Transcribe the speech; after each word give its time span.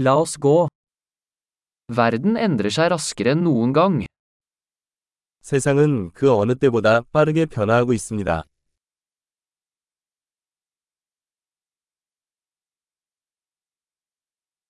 La 0.00 0.12
oss 0.14 0.36
gå. 0.38 0.68
Verden 1.90 2.36
endrer 2.38 2.70
seg 2.70 2.92
raskere 2.92 3.32
enn 3.34 3.40
noen 3.42 3.72
gang. 3.74 4.04
세상은 5.42 6.12
그 6.12 6.30
어느 6.32 6.54
때보다 6.54 7.00
빠르게 7.10 7.46
변화하고 7.46 7.92
있습니다. 7.92 8.44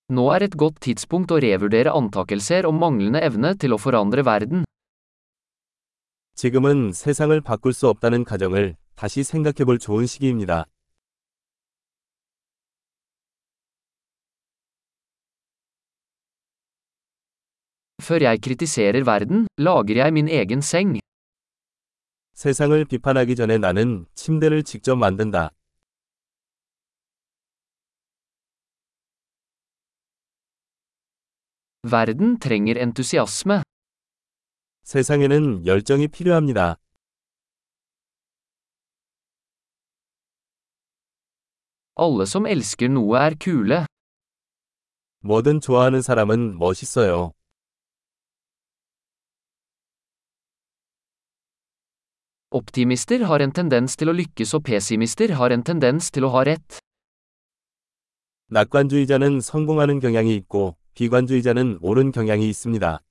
Nå 0.09 0.33
er 0.33 0.41
et 0.41 0.57
godt 0.57 0.79
tidspunkt 0.81 1.29
å 1.29 1.37
revurdere 1.37 1.93
antakelser 1.93 2.65
om 2.65 2.81
manglende 2.81 3.21
evne 3.21 3.53
til 3.53 3.77
å 3.77 3.77
forandre 3.77 4.25
verden. 4.25 4.65
지금은 6.33 6.93
세상을 6.93 7.39
바꿀 7.41 7.73
수 7.73 7.87
없다는 7.87 8.23
가정을 8.23 8.77
다시 8.95 9.21
생각해 9.21 9.65
볼 9.65 9.77
좋은 9.77 10.07
시기입니다. 10.07 10.65
Før 18.09 18.23
jeg 18.25 18.39
kritiserer 18.41 19.03
verden, 19.05 19.45
lager 19.61 19.97
jeg 20.01 20.13
min 20.13 20.27
egen 20.27 20.61
seng. 20.65 20.97
세상을 22.33 22.85
비판하기 22.85 23.35
전에 23.35 23.59
나는 23.59 24.07
침대를 24.15 24.63
직접 24.63 24.95
만든다. 24.95 25.51
Verden 31.83 32.39
trenger 32.39 32.77
entusiasme. 32.81 33.61
세상에는 34.83 35.67
열정이 35.67 36.07
필요합니다. 36.07 36.77
Alle 41.95 42.25
som 42.25 42.47
elsker 42.47 42.89
noe 42.89 43.17
er 43.19 43.35
kule. 43.39 43.85
뭐든 45.21 45.61
좋아하는 45.61 46.01
사람은 46.01 46.57
멋있어요. 46.57 47.33
Optimister 52.51 53.27
har 53.29 53.43
en 53.45 53.51
tendens 53.53 53.93
til 53.93 54.09
å 54.09 54.13
lykkes 54.17 54.55
og 54.57 54.63
pessimister 54.65 55.35
har 55.37 55.53
en 55.53 55.61
tendens 55.61 56.07
til 56.09 56.25
å 56.25 56.31
ha 56.33 56.41
rett. 56.47 56.79
낙관주의자는 58.49 59.39
성공하는 59.39 59.99
경향이 59.99 60.33
있고 60.37 60.75
비관주의자는 60.95 61.77
옳은 61.81 62.11
경향이 62.11 62.49
있습니다. 62.49 63.01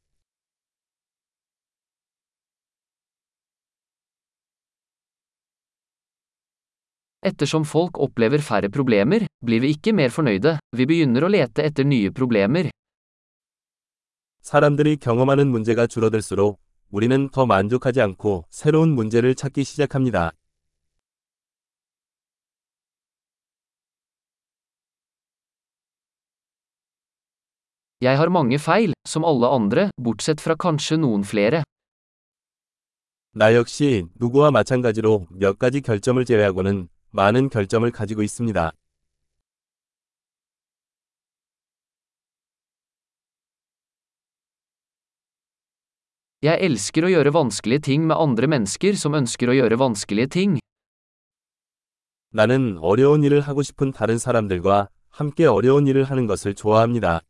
Ettersom 7.23 7.63
folk 7.63 7.99
opplever 7.99 8.43
færre 8.43 8.69
problemer, 8.69 9.29
blir 9.41 9.61
vi 9.61 9.71
ikke 9.71 9.95
mer 9.95 10.11
fornøyde, 10.11 10.59
vi 10.75 10.85
begynner 10.85 11.23
å 11.23 11.31
lete 11.31 11.63
etter 11.63 11.87
nye 11.87 12.11
problemer. 12.11 12.71
사람들이 14.43 14.97
경험하는 14.97 15.47
문제가 15.47 15.87
줄어들수록 15.87 16.59
우리는 16.91 17.29
더 17.31 17.45
만족하지 17.45 18.01
않고 18.01 18.47
새로운 18.51 18.95
문제를 18.95 19.35
찾기 19.35 19.65
시작합니다. 19.65 20.33
Jeg 28.01 28.17
har 28.17 28.31
mange 28.31 28.59
feil, 28.59 28.93
som 29.05 29.25
alle 29.25 29.49
andre, 29.51 29.91
bortsett 29.99 30.41
fra 30.41 30.55
kanskje 30.55 30.97
noen 30.97 31.25
flere. 31.25 31.63
나 33.33 33.55
역시 33.55 34.07
누구와 34.15 34.51
마찬가지로 34.51 35.27
몇 35.31 35.59
가지 35.59 35.81
결점을 35.81 36.25
제외하고는 36.25 36.89
많은 37.11 37.49
결점을 37.51 37.91
가지고 37.91 38.23
있습니다. 38.23 38.73
Jeg 46.39 46.63
elsker 46.63 47.03
å 47.03 47.09
gjøre 47.11 47.33
vanskelige 47.35 47.83
ting 47.89 48.05
med 48.07 48.15
andre 48.15 48.47
mennesker 48.47 48.95
som 48.95 49.17
ønsker 49.19 49.51
å 49.51 49.55
gjøre 49.59 49.75
vanskelige 49.75 50.31
ting. 50.31 50.53
나는 52.31 52.79
어려운 52.79 53.25
일을 53.25 53.41
하고 53.41 53.63
싶은 53.63 53.91
다른 53.91 54.19
사람들과 54.19 54.89
함께 55.11 55.47
어려운 55.47 55.89
일을 55.89 56.05
하는 56.05 56.29
것을 56.29 56.55
좋아합니다. 56.55 57.23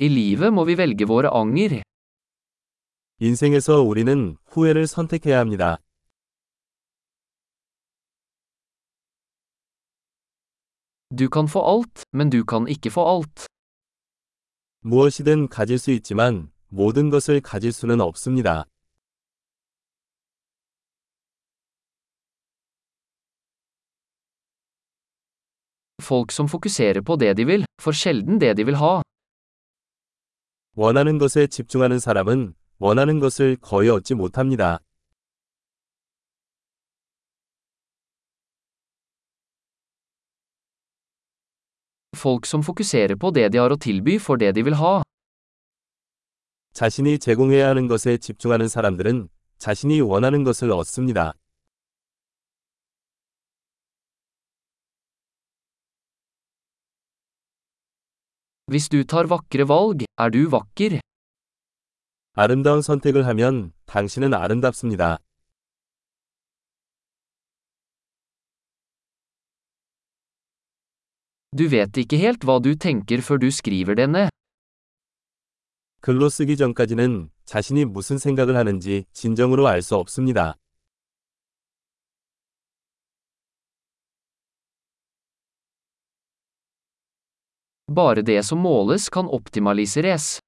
I 0.00 0.08
livet 0.12 0.52
må 0.52 0.66
vi 0.68 0.76
velge 0.76 1.06
våre 1.06 1.32
anger. 1.32 1.82
인생에서 3.20 3.80
우리는 3.80 4.36
후회를 4.44 4.86
선택해야 4.86 5.38
합니다. 5.38 5.78
Du 11.10 11.28
kan 11.30 11.48
få 11.48 11.60
alt, 11.64 12.04
men 12.12 12.30
du 12.30 12.44
kan 12.44 12.68
ikke 12.68 12.90
få 12.90 13.02
alt. 13.16 13.46
무엇이든 14.80 15.48
가질 15.48 15.78
수 15.78 15.90
있지만 15.90 16.52
모든 16.68 17.08
것을 17.10 17.40
가질 17.40 17.72
수는 17.72 18.00
없습니다. 18.02 18.64
Folk 26.02 26.32
som 26.32 26.46
fokuserer 26.48 27.00
på 27.02 27.16
det 27.16 27.36
de 27.36 27.44
vil, 27.46 27.64
får 27.80 27.92
sjelden 27.92 28.40
det 28.40 28.56
de 28.56 28.64
vil 28.64 28.76
ha. 28.76 29.02
원하는 30.76 31.18
것에 31.18 31.46
집중하는 31.46 31.98
사람은 31.98 32.54
원하는 32.78 33.18
것을 33.18 33.56
거의 33.56 33.88
얻지 33.88 34.14
못합니다. 34.14 34.78
Folk 42.18 42.46
som 42.46 42.62
fokuserer 42.66 43.14
på 43.14 43.30
det 43.30 43.46
de 43.54 43.60
har 43.62 43.70
å 43.70 43.78
tilby, 43.78 44.18
får 44.18 44.40
det 44.42 44.54
de 44.56 44.62
vil 44.66 44.74
ha. 44.74 45.02
자신이 46.74 47.18
제공해야 47.18 47.68
하는 47.68 47.88
것에 47.88 48.18
집중하는 48.18 48.68
사람들은 48.68 49.28
자신이 49.58 50.00
원하는 50.00 50.44
것을 50.44 50.70
얻습니다. 50.72 51.34
Hvis 58.68 58.90
du 58.90 59.04
tar 59.04 59.26
vakre 59.26 59.64
valg, 59.64 60.04
er 60.20 60.30
du 60.30 60.46
vakker. 60.50 61.00
아름다운 62.34 62.82
선택을 62.82 63.26
하면 63.26 63.72
당신은 63.86 64.34
아름답습니다. 64.34 65.18
Du 71.56 71.64
vet 71.72 71.96
ikke 71.96 72.18
helt 72.20 72.42
hva 72.44 72.58
du 72.60 72.74
tenker 72.76 73.22
før 73.24 73.38
du 73.40 73.48
skriver 73.50 73.94
det 73.96 74.08
ned. 74.10 74.28
글로 76.00 76.28
쓰기 76.28 76.56
전까지는 76.56 77.30
자신이 77.44 77.84
무슨 77.86 78.18
생각을 78.18 78.56
하는지 78.56 79.04
진정으로 79.12 79.66
알 79.66 79.82
수 79.82 79.96
없습니다. 79.96 80.54
Bare 87.88 88.22
det 88.22 88.42
som 88.42 88.58
måles 88.58 89.08
kan 89.10 89.26
optimaliseres. 89.26 90.40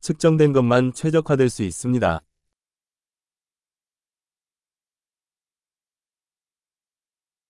측정된 0.00 0.52
것만 0.52 0.92
최적화될 0.92 1.48
수 1.48 1.62
있습니다. 1.62 2.20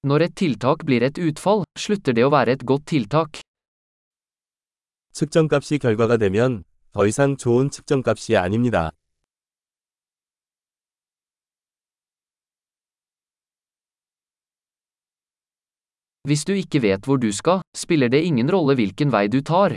Når 0.04 0.22
et 0.26 0.32
tiltak 0.34 0.80
blir 0.82 1.04
et 1.06 1.18
utfall, 1.22 1.60
slutter 1.78 2.14
det 2.16 2.24
å 2.26 2.30
være 2.34 2.56
et 2.56 2.62
godt 2.66 2.88
tiltak. 2.90 3.38
측정값이 5.14 5.78
결과가 5.78 6.16
되면 6.16 6.64
더 6.90 7.06
이상 7.06 7.36
좋은 7.36 7.70
측정값이 7.70 8.36
아닙니다. 8.36 8.90
Hvis 16.26 16.44
du 16.46 16.52
ikke 16.54 16.82
vet 16.82 17.06
hvor 17.06 17.16
du 17.22 17.30
skal, 17.32 17.62
spiller 17.74 18.08
det 18.08 18.24
ingen 18.24 18.50
rolle 18.50 18.74
hvilken 18.74 19.12
vei 19.12 19.28
du 19.28 19.40
tar. 19.42 19.76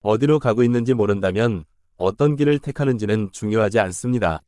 어디로 0.00 0.38
가고 0.38 0.62
있는지 0.62 0.94
모른다면 0.94 1.64
어떤 1.98 2.36
길을 2.36 2.60
택하는지는 2.60 3.32
중요하지 3.32 3.80
않습니다. 3.80 4.40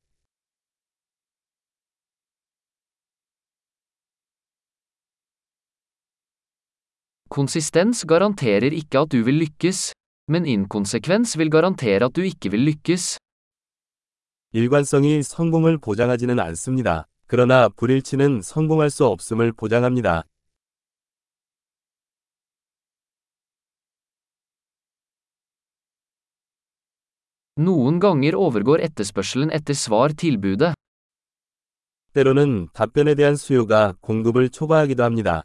Konsistens 7.38 8.02
garanterer 8.02 8.74
ikke 8.74 8.98
at 8.98 9.12
du 9.14 9.20
vil 9.22 9.36
lykkes, 9.38 9.92
men 10.26 10.42
inkonsekvens 10.42 11.36
vil 11.38 11.50
garantere 11.54 12.08
at 12.08 12.16
du 12.16 12.24
ikke 12.26 12.50
vil 12.50 12.64
lykkes. 12.66 13.18
일관성이 14.52 15.22
성공을 15.22 15.78
보장하지는 15.78 16.40
않습니다. 16.40 17.06
그러나 17.28 17.68
불일치는 17.68 18.42
성공할 18.42 18.90
수 18.90 19.06
없음을 19.06 19.52
보장합니다. 19.52 20.24
Noen 27.56 28.00
ganger 28.00 28.34
overgår 28.34 28.80
etterspørselen 28.80 29.52
etter 29.52 29.74
svar 29.74 30.10
tilbudet. 30.12 30.74
때로는 32.14 32.68
답변에 32.72 33.14
대한 33.14 33.36
수요가 33.36 33.94
공급을 34.00 34.48
초과하기도 34.48 35.04
합니다. 35.04 35.44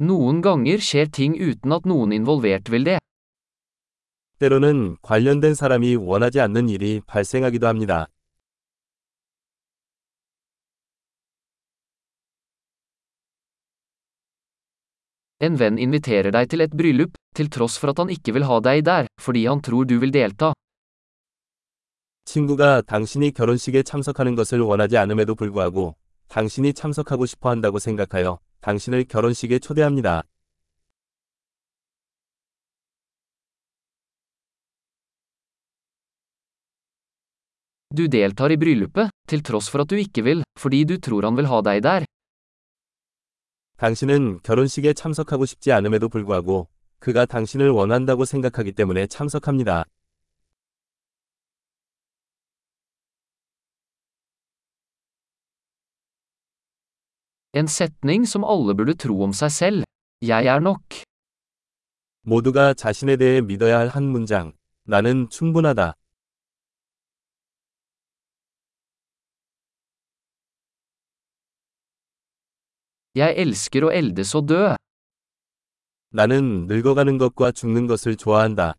Noen 0.00 0.40
ganger 0.40 0.80
skjer 0.80 1.10
ting 1.12 1.34
uten 1.36 1.74
at 1.76 1.84
noen 1.84 2.12
involvert 2.16 2.70
vil 2.72 2.84
det. 2.84 2.98
때로는 4.38 4.96
관련된 5.02 5.54
사람이 5.54 5.96
원하지 5.96 6.40
않는 6.40 6.70
일이 6.70 7.02
발생하기도 7.06 7.66
합니다. 7.66 8.06
En 15.42 15.56
venn 15.60 15.76
inviterer 15.78 16.32
deg 16.32 16.48
til 16.48 16.60
et 16.64 16.72
bryllup, 16.72 17.12
til 17.34 17.50
tross 17.52 17.76
for 17.76 17.92
at 17.92 18.00
han 18.00 18.08
ikke 18.08 18.32
vil 18.32 18.44
ha 18.48 18.58
deg 18.60 18.84
der, 18.84 19.06
fordi 19.20 19.44
han 19.46 19.60
tror 19.60 19.84
du 19.84 19.98
vil 20.00 20.12
delta. 20.12 20.52
친구가 22.24 22.82
당신이 22.82 23.32
결혼식에 23.32 23.82
참석하는 23.82 24.34
것을 24.34 24.60
원하지 24.60 24.96
않음에도 24.96 25.34
불구하고 25.34 25.96
당신이 26.28 26.72
참석하고 26.74 27.26
싶어 27.26 27.50
한다고 27.50 27.78
생각하여 27.78 28.38
당신을 28.60 29.04
결혼식에 29.04 29.58
초대합니다. 29.58 30.22
Du 37.92 38.06
deltar 38.06 38.52
i 38.52 38.56
bryllupet, 38.56 39.10
til 39.26 39.42
tross 39.42 39.68
for 39.68 39.82
at 39.82 39.90
du 39.90 39.96
ikke 39.96 40.22
vil, 40.22 40.44
fordi 40.56 40.84
du 40.84 40.96
tror 41.00 41.26
han 41.26 41.36
vil 41.36 41.48
ha 41.50 41.60
deg 41.60 41.82
der. 41.82 42.04
당신은 43.78 44.40
결혼식에 44.42 44.92
참석하고 44.92 45.46
싶지 45.46 45.72
않음에도 45.72 46.08
불구하고 46.08 46.68
그가 46.98 47.24
당신을 47.24 47.70
원한다고 47.70 48.24
생각하기 48.24 48.72
때문에 48.72 49.06
참석합니다. 49.06 49.86
En 57.52 57.66
setning 57.66 58.26
som 58.30 58.44
alle 58.44 58.74
burde 58.78 58.94
tro 58.94 59.14
om 59.26 59.32
seg 59.34 59.50
selv. 59.50 59.84
Jeg 60.22 60.46
er 60.46 60.60
nok. 60.60 61.02
모두가 62.22 62.74
자신에 62.74 63.16
대해 63.16 63.40
믿어야 63.40 63.78
할 63.78 63.88
한 63.88 64.04
문장. 64.04 64.52
나는 64.84 65.28
충분하다. 65.30 65.94
Jeg 73.18 73.34
elsker 73.42 73.84
å 73.88 73.90
eldes 73.92 74.34
og 74.38 74.46
dø. 74.46 74.76
나는 76.10 76.66
늙어가는 76.66 77.18
것과 77.18 77.52
죽는 77.52 77.86
것을 77.86 78.16
좋아한다. 78.16 78.74